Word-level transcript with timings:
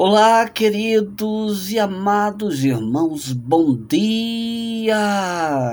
Olá, 0.00 0.48
queridos 0.48 1.72
e 1.72 1.78
amados 1.80 2.64
irmãos, 2.64 3.32
bom 3.32 3.74
dia! 3.74 4.94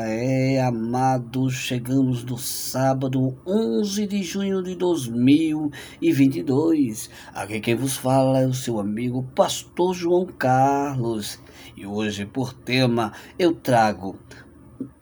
É, 0.04 0.63
amados, 0.63 1.54
chegamos 1.54 2.23
no 2.23 2.35
sábado 2.35 3.38
11 3.46 4.07
de 4.07 4.23
junho 4.23 4.63
de 4.63 4.73
2022. 4.73 7.11
Aqui 7.35 7.59
quem 7.59 7.75
vos 7.75 7.96
fala 7.96 8.39
é 8.39 8.47
o 8.47 8.53
seu 8.55 8.80
amigo 8.80 9.21
Pastor 9.36 9.93
João 9.93 10.26
Carlos. 10.26 11.39
E 11.78 11.86
hoje, 11.86 12.26
por 12.26 12.52
tema, 12.52 13.14
eu 13.38 13.54
trago: 13.54 14.18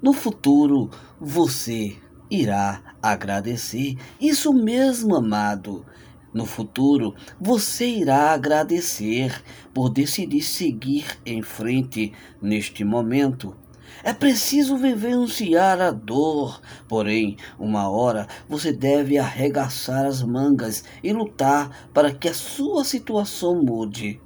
No 0.01 0.11
futuro, 0.11 0.89
você 1.17 1.95
irá 2.29 2.81
agradecer. 3.01 3.95
Isso 4.19 4.51
mesmo, 4.51 5.15
amado. 5.15 5.85
No 6.33 6.45
futuro, 6.45 7.13
você 7.39 7.85
irá 7.85 8.31
agradecer 8.31 9.43
por 9.73 9.89
decidir 9.89 10.41
seguir 10.41 11.05
em 11.25 11.43
frente 11.43 12.11
neste 12.41 12.83
momento. 12.83 13.55
É 14.03 14.11
preciso 14.11 14.75
vivenciar 14.75 15.79
a 15.79 15.91
dor, 15.91 16.59
porém, 16.89 17.37
uma 17.59 17.87
hora 17.87 18.27
você 18.49 18.73
deve 18.73 19.17
arregaçar 19.17 20.05
as 20.05 20.23
mangas 20.23 20.83
e 21.03 21.13
lutar 21.13 21.87
para 21.93 22.11
que 22.11 22.27
a 22.27 22.33
sua 22.33 22.83
situação 22.83 23.61
mude. 23.63 24.19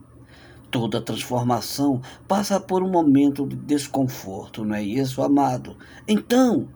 Toda 0.72 1.02
transformação 1.02 2.02
passa 2.28 2.60
por 2.60 2.82
um 2.82 2.90
momento 2.90 3.46
de 3.46 3.56
desconforto, 3.56 4.66
não 4.66 4.76
é 4.76 4.84
isso, 4.84 5.22
amado? 5.22 5.78
Então, 6.08 6.68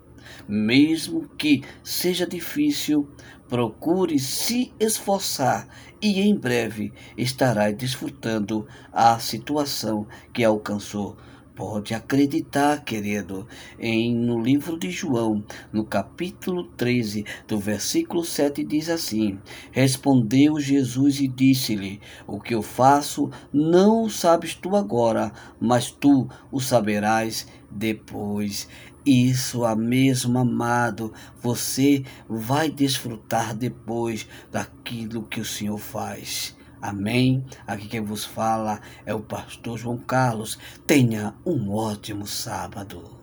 mesmo 0.48 1.28
que 1.38 1.64
seja 1.84 2.26
difícil, 2.26 3.10
procure 3.48 4.18
se 4.18 4.74
esforçar 4.80 5.68
e 6.02 6.22
em 6.22 6.36
breve 6.36 6.94
estará 7.18 7.70
desfrutando 7.70 8.68
a 8.92 9.20
situação 9.20 10.08
que 10.34 10.44
alcançou. 10.44 11.18
Pode 11.62 11.94
acreditar, 11.94 12.84
querido, 12.84 13.48
em 13.80 14.16
no 14.16 14.42
livro 14.42 14.80
de 14.80 14.90
João, 14.90 15.44
no 15.72 15.86
capítulo 15.86 16.64
13, 16.76 17.24
do 17.48 17.60
versículo 17.60 18.26
7 18.26 18.64
diz 18.64 18.90
assim: 18.90 19.38
Respondeu 19.72 20.60
Jesus 20.60 21.20
e 21.20 21.28
disse-lhe: 21.28 22.02
O 22.26 22.40
que 22.40 22.56
eu 22.56 22.64
faço 22.64 23.30
não 23.54 24.06
o 24.06 24.10
sabes 24.10 24.56
tu 24.56 24.76
agora, 24.76 25.32
mas 25.60 25.92
tu 25.92 26.28
o 26.52 26.60
saberás 26.60 27.46
depois. 27.70 28.68
Isso 29.06 29.64
a 29.64 29.76
mesmo 29.76 30.40
amado, 30.40 31.14
você 31.40 32.04
vai 32.28 32.72
desfrutar 32.72 33.56
depois 33.56 34.28
daquilo 34.52 35.28
que 35.28 35.40
o 35.40 35.46
Senhor 35.46 35.78
faz. 35.78 36.56
Amém? 36.82 37.46
Aqui 37.68 37.88
quem 37.88 38.02
vos 38.02 38.26
fala 38.26 38.82
é 39.06 39.14
o 39.14 39.22
pastor 39.22 39.78
João 39.78 39.98
Carlos. 39.98 40.58
Tenha 40.88 41.36
um 41.46 41.72
ótimo 41.72 42.26
sábado. 42.26 43.21